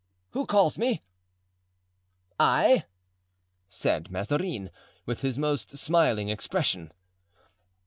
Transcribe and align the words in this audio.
"Who 0.31 0.47
calls 0.47 0.79
me?" 0.79 1.03
"I," 2.39 2.85
said 3.69 4.09
Mazarin, 4.09 4.71
with 5.05 5.21
his 5.21 5.37
most 5.37 5.77
smiling 5.77 6.27
expression. 6.27 6.91